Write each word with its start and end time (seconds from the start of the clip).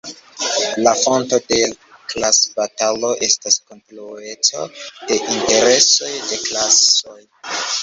La 0.85 0.93
fonto 1.01 1.37
de 1.51 1.59
klasbatalo 2.13 3.13
estas 3.29 3.59
kontraŭeco 3.67 4.67
de 4.75 5.21
interesoj 5.37 6.11
de 6.33 6.43
klasoj. 6.49 7.21